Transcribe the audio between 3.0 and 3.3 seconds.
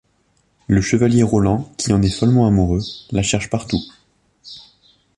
la